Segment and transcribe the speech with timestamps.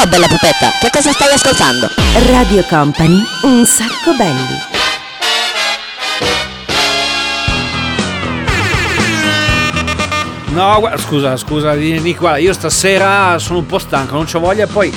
[0.00, 1.86] Ciao bella pupetta, che cosa stai ascoltando?
[2.32, 4.56] Radio Company, un sacco belli.
[10.54, 14.66] No, guarda, scusa, scusa, Nick, guarda, io stasera sono un po' stanco, non c'ho voglia
[14.66, 14.90] poi...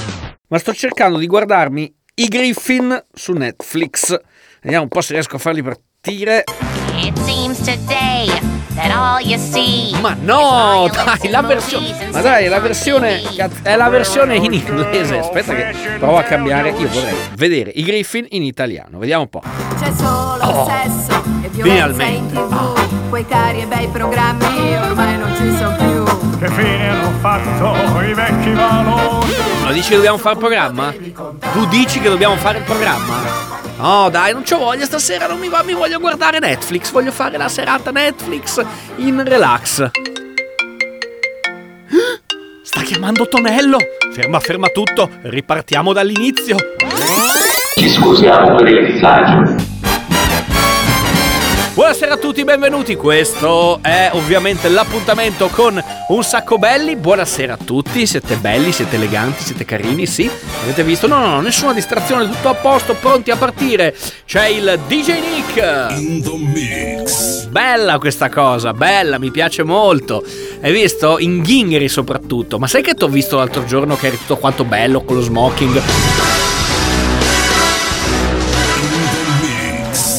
[0.47, 4.17] Ma sto cercando di guardarmi i Griffin su Netflix.
[4.61, 6.45] Vediamo un po' se riesco a farli partire.
[6.95, 12.09] It seems today that all you see Ma no, dai, la versione...
[12.11, 13.21] Ma dai, la versione...
[13.61, 15.17] È la versione in inglese.
[15.19, 16.69] Aspetta che provo a cambiare.
[16.69, 18.97] Io vorrei vedere i Griffin in italiano.
[18.97, 19.41] Vediamo un po'.
[19.79, 22.33] C'è solo Oh, sesso violenza in finalmente.
[22.33, 28.01] tv Quei cari e bei programmi ormai non ci sono più Che fine hanno fatto
[28.01, 29.35] i vecchi valori?
[29.63, 30.93] Ma dici che dobbiamo fare il programma?
[31.53, 33.21] Tu dici che dobbiamo fare il programma?
[33.77, 37.37] No, dai, non c'ho voglia stasera, non mi va, mi voglio guardare Netflix, voglio fare
[37.37, 38.63] la serata Netflix
[38.97, 39.89] in relax.
[42.63, 43.77] Sta chiamando Tonello.
[44.13, 46.55] Ferma, ferma tutto, ripartiamo dall'inizio.
[47.75, 49.72] Ci scusiamo per il disagio.
[52.23, 52.95] Tutti, benvenuti.
[52.95, 56.95] Questo è ovviamente l'appuntamento con un sacco belli.
[56.95, 60.31] Buonasera a tutti, siete belli, siete eleganti, siete carini, sì.
[60.63, 61.05] Avete visto?
[61.05, 63.93] No, no, no, nessuna distrazione, tutto a posto, pronti a partire.
[64.25, 65.97] C'è il DJ Nick.
[65.97, 67.45] In the mix.
[67.47, 70.23] Bella questa cosa, bella, mi piace molto.
[70.61, 71.19] Hai visto?
[71.19, 72.57] In ghingheri soprattutto.
[72.57, 75.21] Ma sai che ti ho visto l'altro giorno che eri tutto quanto bello con lo
[75.21, 75.81] smoking?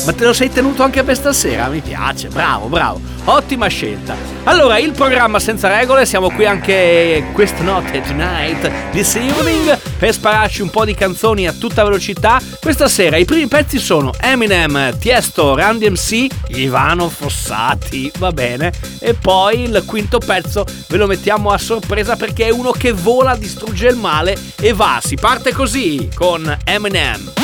[0.04, 1.68] Ma te lo sei tenuto anche per stasera?
[1.68, 3.00] Mi piace, bravo, bravo.
[3.24, 4.14] Ottima scelta.
[4.44, 10.60] Allora, il programma senza regole, siamo qui anche questa notte, tonight, this evening, per spararci
[10.60, 12.38] un po' di canzoni a tutta velocità.
[12.60, 18.72] Questa sera i primi pezzi sono Eminem, Tiesto, Randy MC, Ivano Fossati, va bene.
[19.00, 23.34] E poi il quinto pezzo ve lo mettiamo a sorpresa perché è uno che vola,
[23.36, 25.00] distrugge il male e va.
[25.02, 27.43] Si parte così con Eminem.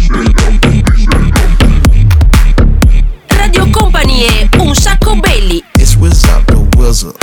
[6.91, 7.15] Wizard.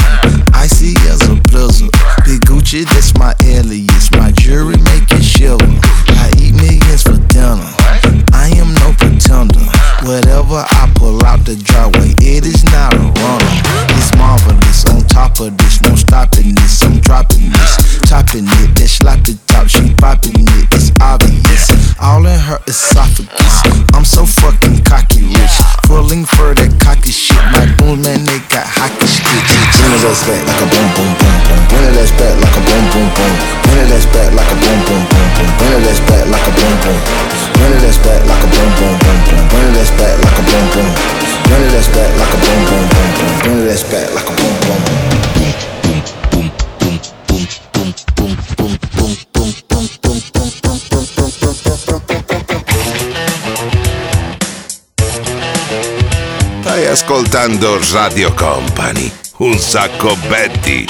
[0.55, 1.93] Icy as a blizzard.
[2.25, 4.11] Big Gucci, that's my alias.
[4.13, 5.61] My jury make it shiver.
[5.61, 7.69] I eat millions for dinner.
[8.33, 9.61] I am no pretender.
[10.09, 12.17] Whatever I pull out the driveway,
[30.29, 31.61] Back like a boom boom boom boom.
[31.73, 33.33] Bring it ass back like a boom boom boom.
[33.65, 35.49] Bring it ass back like a boom boom boom boom.
[35.57, 37.01] Bring it ass back like a boom boom.
[37.57, 39.49] Bring it ass back like a boom boom boom boom.
[39.49, 40.93] Bring it ass back like a boom boom.
[41.49, 43.33] Bring it ass back like a boom boom boom boom.
[43.41, 44.81] Bring it ass back like a boom boom.
[56.69, 60.87] Stai ascoltando Radio Company, un sacco Betty.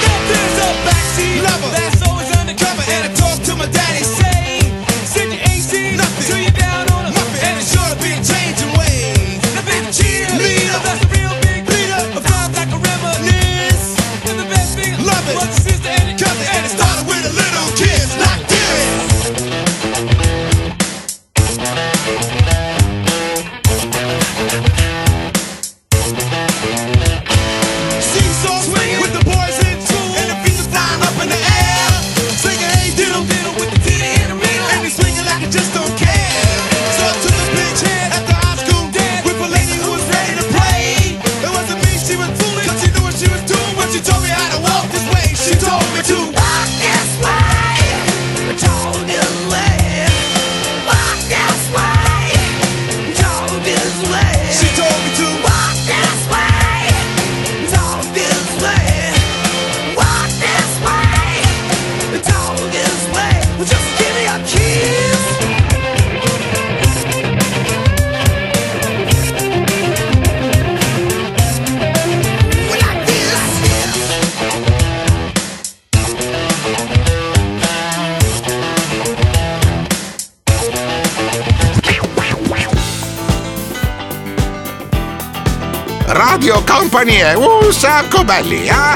[86.79, 88.69] Company è un sacco belli.
[88.69, 88.95] ah.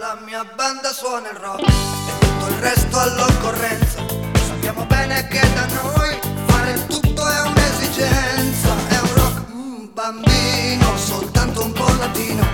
[0.00, 4.04] La mia banda suona il rock e tutto il resto all'occorrenza.
[4.44, 8.74] Sappiamo bene che da noi fare tutto è un'esigenza.
[8.88, 12.44] È un rock mm, bambino, soltanto un po' latino.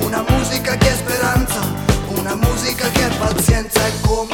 [0.00, 1.60] Una musica che è speranza,
[2.08, 3.86] una musica che è pazienza.
[3.86, 4.33] È come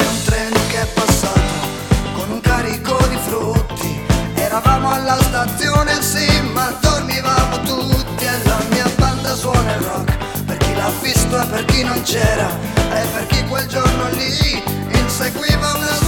[11.51, 12.49] per chi non c'era
[12.93, 14.63] e per chi quel giorno lì
[14.97, 16.00] inseguiva una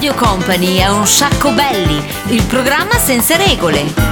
[0.00, 4.09] Radio Company è un sacco belli, il programma senza regole.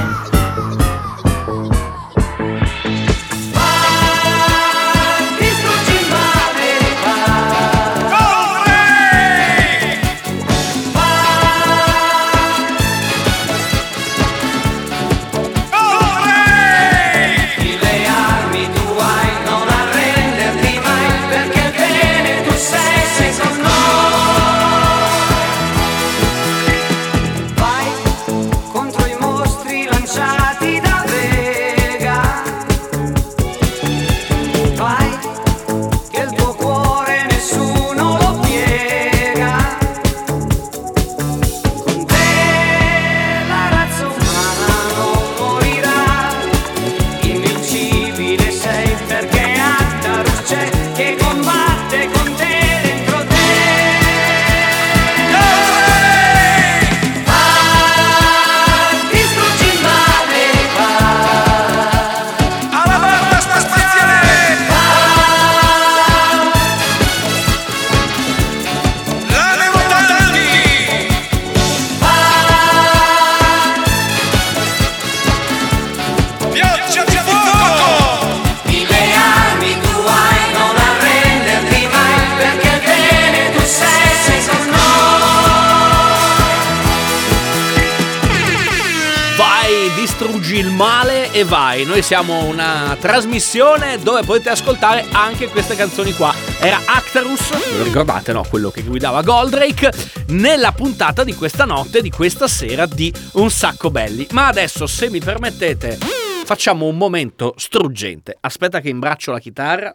[92.09, 96.33] Siamo una trasmissione dove potete ascoltare anche queste canzoni qua.
[96.59, 98.43] Era Actarus, lo ricordate, no?
[98.49, 99.91] Quello che guidava Goldrake,
[100.29, 104.25] nella puntata di questa notte, di questa sera di Un sacco belli.
[104.31, 105.99] Ma adesso, se mi permettete,
[106.45, 108.35] facciamo un momento struggente.
[108.39, 109.93] Aspetta che imbraccio la chitarra.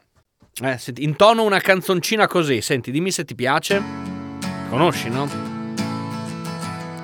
[0.62, 2.60] Eh, intono una canzoncina così.
[2.60, 3.82] Senti, dimmi se ti piace.
[4.70, 5.53] Conosci, no?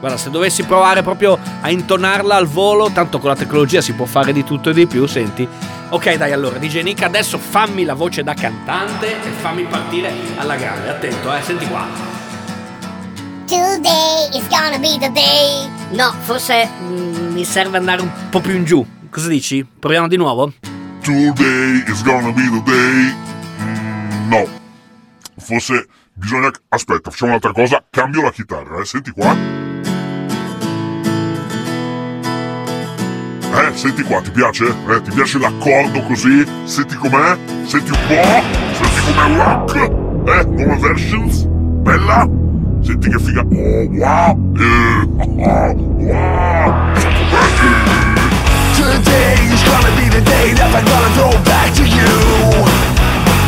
[0.01, 4.07] Guarda, se dovessi provare proprio a intonarla al volo, tanto con la tecnologia si può
[4.07, 5.47] fare di tutto e di più, senti.
[5.91, 10.57] Ok, dai, allora, DJ Nick, adesso fammi la voce da cantante e fammi partire alla
[10.57, 10.89] grande.
[10.89, 11.87] Attento, eh, senti qua.
[13.47, 15.69] Today is gonna be the day.
[15.91, 18.87] No, forse mm, mi serve andare un po' più in giù.
[19.11, 19.67] Cosa dici?
[19.67, 20.53] Proviamo di nuovo?
[21.03, 23.15] Today is gonna be the day.
[23.61, 24.49] Mm, no.
[25.37, 26.51] Forse bisogna.
[26.69, 27.85] Aspetta, facciamo un'altra cosa.
[27.91, 28.85] Cambio la chitarra, eh.
[28.85, 29.70] Senti qua.
[33.53, 34.65] Eh, senti qua, ti piace?
[34.65, 36.47] Eh, ti piace l'accordo così?
[36.65, 37.37] Senti com'è?
[37.67, 38.43] Senti un po'?
[38.73, 39.75] Senti com'è rock?
[39.77, 41.47] Eh, nuove versions?
[41.49, 42.29] Bella?
[42.81, 43.41] Senti che figa.
[43.41, 44.39] Oh, wow!
[44.57, 46.95] Eh, ah, wow!
[46.95, 47.69] Sacco!
[48.77, 52.07] Today is gonna be the day that I'm gonna throw back to you.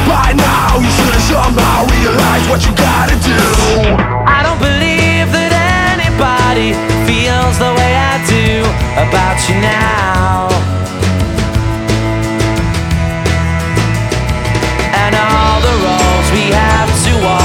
[0.08, 3.38] By now, you should have somehow realized what you gotta do.
[4.26, 5.52] I don't believe that
[5.94, 6.74] anybody
[7.06, 8.31] feels the way I do
[9.08, 10.48] about you now.
[15.02, 17.41] And all the roads we have to walk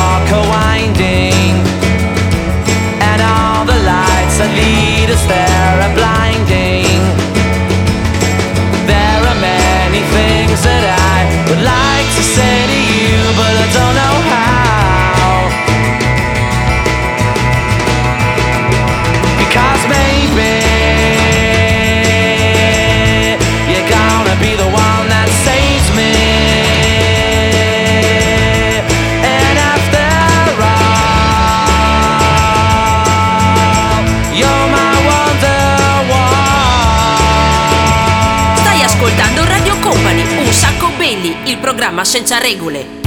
[42.18, 43.07] senza regole.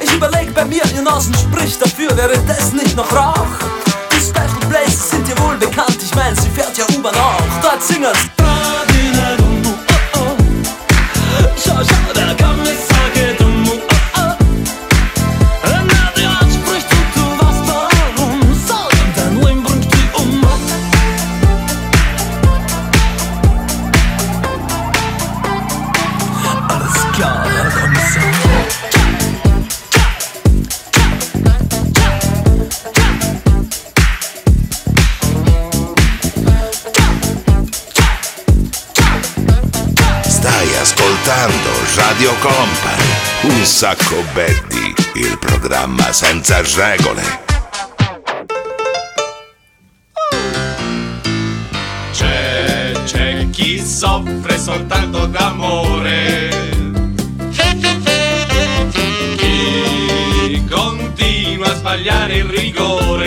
[0.00, 3.46] Ich überleg bei mir, ihr Nasen spricht dafür, wäre das nicht noch Rauch?
[4.12, 7.82] Die Special Places sind dir wohl bekannt, ich mein, sie fährt ja U-Bahn auch, dort
[7.82, 8.43] singen's.
[42.44, 47.22] Company, un sacco belli, il programma senza regole.
[52.12, 56.50] C'è, c'è chi soffre soltanto d'amore.
[59.38, 63.23] Chi continua a sbagliare il rigore.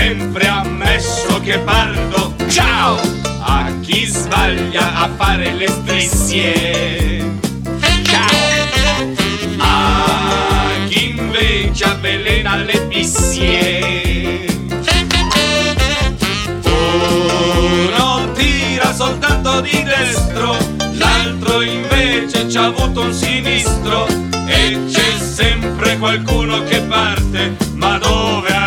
[0.00, 2.34] Sempre ammesso che parto.
[2.48, 2.98] Ciao!
[3.42, 7.38] A chi sbaglia a fare le strisce.
[8.04, 9.06] Ciao!
[9.58, 14.46] A chi invece avvelena le pissie.
[16.64, 20.56] Uno tira soltanto di destro,
[20.92, 24.06] l'altro invece c'ha avuto un sinistro.
[24.46, 28.59] E c'è sempre qualcuno che parte, ma dove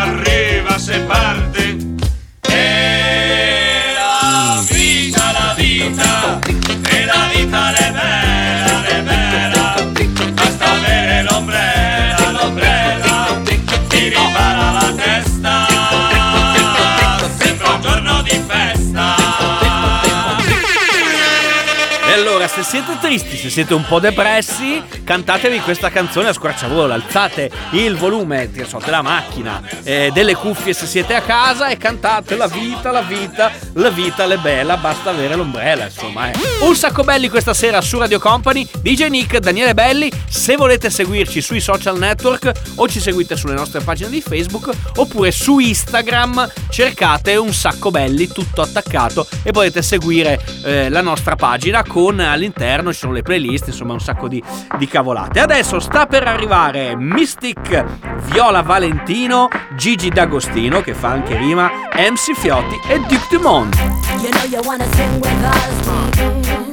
[22.64, 26.94] siete tristi, se siete un po' depressi, cantatevi questa canzone a squarciagola.
[26.94, 32.36] Alzate il volume, so, della macchina, eh, delle cuffie se siete a casa e cantate
[32.36, 36.30] la vita, la vita, la vita è bella, basta avere l'ombrella, insomma.
[36.30, 36.38] Eh.
[36.62, 40.10] Un sacco belli questa sera su Radio Company, DJ Nick, Daniele Belli.
[40.26, 45.30] Se volete seguirci sui social network o ci seguite sulle nostre pagine di Facebook oppure
[45.30, 51.84] su Instagram, cercate un sacco belli, tutto attaccato e potete seguire eh, la nostra pagina
[51.84, 54.42] con all'interno ci sono le playlist, insomma un sacco di,
[54.78, 55.40] di cavolate.
[55.40, 57.84] Adesso sta per arrivare Mystic
[58.24, 63.74] Viola Valentino, Gigi D'Agostino che fa anche rima, MC Fiotti e Duke Dumont.
[64.20, 65.86] You know you wanna sing with us.
[65.86, 66.72] mm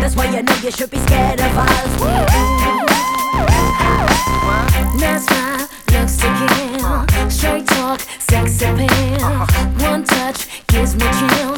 [0.00, 1.98] That's why you know you should be scared of us.
[5.00, 7.30] That's my looks to kill.
[7.30, 9.46] Straight talk, sex appeal.
[9.88, 11.57] One touch gives me chills,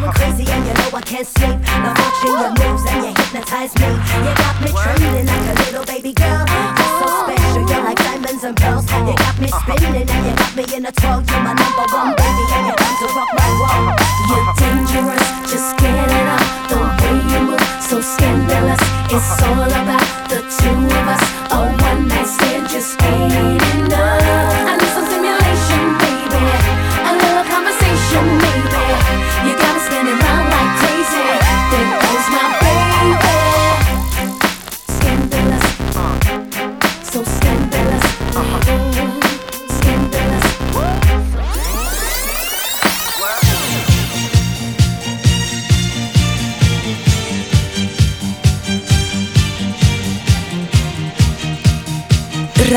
[0.00, 1.56] going crazy, and you know I can't sleep.
[1.84, 3.88] Now watching your moves, and you hypnotize me.
[3.92, 6.44] You got me trembling like a little baby girl.
[6.48, 8.84] You're so special, you're like diamonds and pearls.
[8.88, 9.60] You got me uh-huh.
[9.60, 11.20] spinning, and you got me in a twirl.
[11.20, 13.92] You're my number one baby, and you're come to rock my world.
[14.30, 16.44] You're dangerous, just get it up.
[16.70, 18.80] The way you move, so scandalous.
[19.12, 19.91] It's all about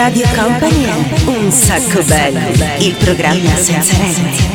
[0.05, 2.39] Radio Company è un sacco bello,
[2.77, 4.54] il programma senza regole.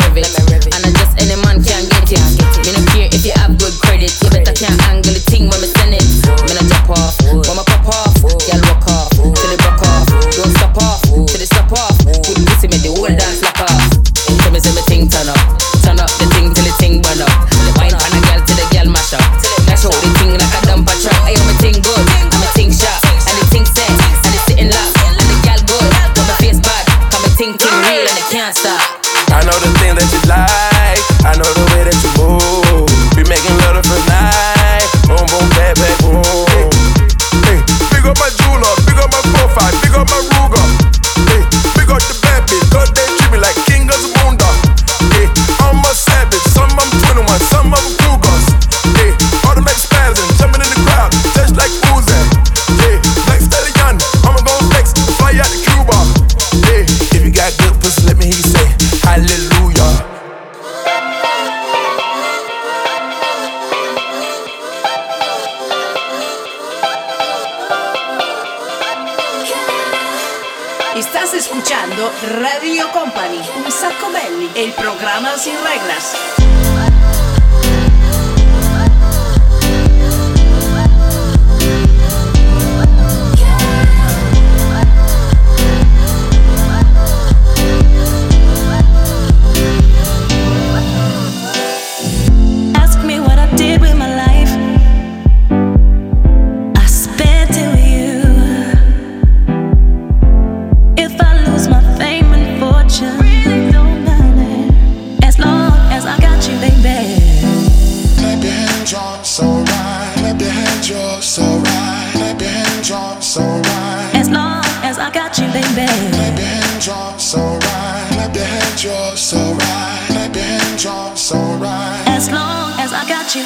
[123.31, 123.45] oggi.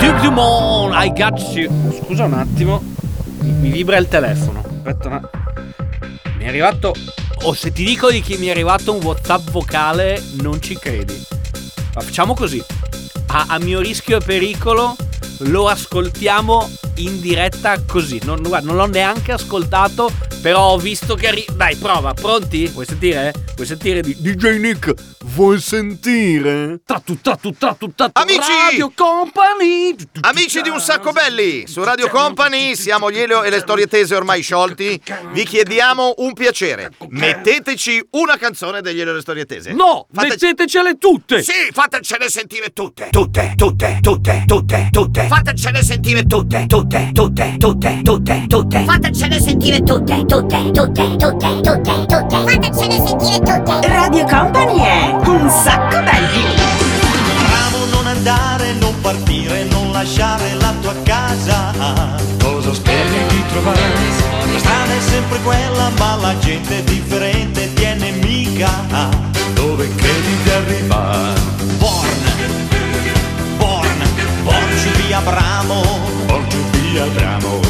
[0.00, 1.70] Duke Dumont, I got you.
[2.02, 2.82] Scusa un attimo,
[3.40, 4.60] mi vibra il telefono.
[4.60, 5.30] Aspetta ma...
[6.38, 6.94] Mi è arrivato.
[7.44, 10.76] O oh, se ti dico di chi mi è arrivato un WhatsApp vocale, non ci
[10.76, 11.20] credi.
[11.94, 12.62] Ma facciamo così.
[13.26, 14.96] A, a mio rischio e pericolo
[15.44, 18.20] lo ascoltiamo in diretta così.
[18.24, 21.52] Non, guarda, non l'ho neanche ascoltato, però ho visto che arriva.
[21.52, 22.66] Dai, prova, pronti?
[22.66, 23.32] Vuoi sentire?
[23.54, 24.94] Vuoi sentire di DJ Nick?
[25.34, 26.80] Vuoi sentire?
[26.84, 28.50] Tatu, tatu, tatu, tatu, Amici!
[28.68, 29.94] Radio Company!
[30.20, 34.14] Amici di Un Sacco Belli, su Radio Company siamo gli Elio e le storie tese
[34.14, 35.00] ormai sciolti.
[35.32, 36.90] Vi chiediamo un piacere.
[37.08, 39.72] Metteteci una canzone degli Elio e le storie tese.
[39.72, 41.42] No, mettetecele tutte!
[41.42, 43.08] Sì, fatecene sentire tutte.
[43.10, 45.26] Tutte, tutte, tutte, tutte, tutte.
[45.28, 48.84] Fatecene sentire tutte, tutte, tutte, tutte, tutte, tutte.
[48.84, 52.36] Fatecene sentire tutte, tutte, tutte, tutte, tutte, tutte.
[52.36, 53.88] Fatecene sentire tutte.
[53.88, 56.54] Radio Company è un sacco belli.
[57.48, 61.72] Bravo non andare, non partire, non lasciare la tua casa.
[62.40, 63.80] Cosa speri di trovare?
[64.52, 68.70] La strada è sempre quella, ma la gente è differente, ti è nemica.
[69.54, 71.40] Dove credi di arrivare?
[71.78, 72.22] Born,
[73.56, 74.02] born,
[74.44, 75.82] porci via Abramo,
[76.26, 77.60] porci via Abramo.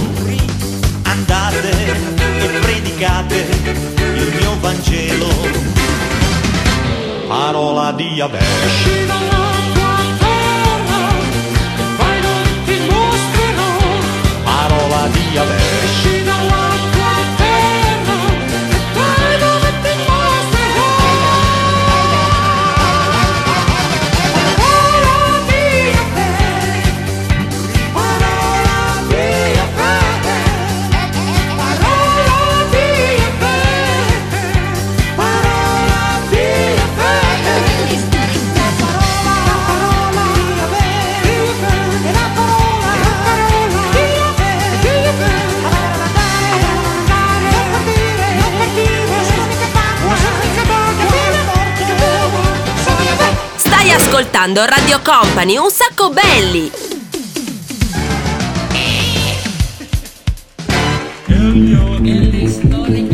[1.03, 1.71] Andate
[2.39, 3.47] e predicate
[4.15, 5.82] il mio Vangelo
[7.33, 8.45] parola di Abel.
[14.45, 15.62] Parola di Abel.
[54.43, 56.71] Ascoltando Radio Company, un sacco belli.
[61.29, 63.12] Born to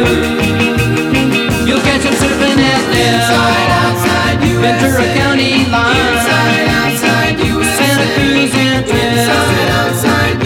[0.00, 3.20] You'll catch them surfing at them.
[3.20, 5.92] Inside, outside, Ventura County line.
[5.92, 7.36] Inside, outside,
[7.76, 9.12] Santa Cruz and Twin.
[9.12, 10.40] Inside, outside,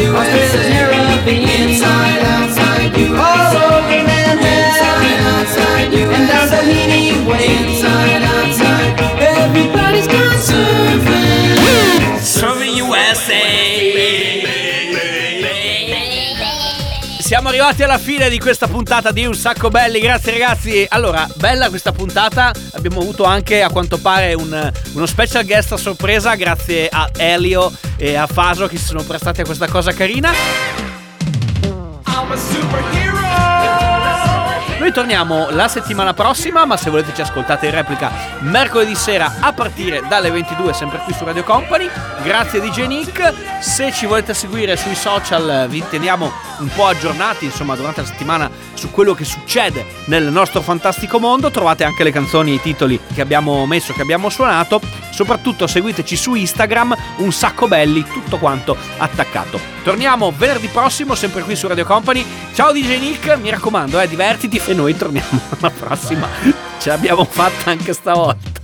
[1.55, 4.43] Inside, outside, All over Manhattan.
[4.43, 6.59] Inside, outside, And down the
[7.31, 7.47] Way.
[7.55, 8.91] Inside, outside.
[9.23, 10.24] Everybody's coming.
[17.35, 20.87] Siamo arrivati alla fine di questa puntata di Un Sacco Belli, grazie ragazzi.
[20.89, 25.77] Allora, bella questa puntata, abbiamo avuto anche a quanto pare un- uno special guest a
[25.77, 30.31] sorpresa grazie a Elio e a Faso che si sono prestati a questa cosa carina.
[34.79, 39.53] Noi torniamo la settimana prossima, ma se volete ci ascoltate in replica mercoledì sera a
[39.53, 41.89] partire dalle 22, sempre qui su Radio Company.
[42.23, 43.33] Grazie DJ Nick.
[43.61, 48.51] Se ci volete seguire sui social vi teniamo un po' aggiornati, insomma, durante la settimana
[48.75, 51.51] su quello che succede nel nostro fantastico mondo.
[51.51, 54.81] Trovate anche le canzoni e i titoli che abbiamo messo, che abbiamo suonato.
[55.11, 59.61] Soprattutto seguiteci su Instagram, un sacco belli, tutto quanto attaccato.
[59.83, 62.25] Torniamo venerdì prossimo, sempre qui su Radio Company.
[62.55, 66.29] Ciao DJ Nick, mi raccomando, eh, divertiti e noi torniamo alla prossima.
[66.79, 68.64] Ce l'abbiamo fatta anche stavolta.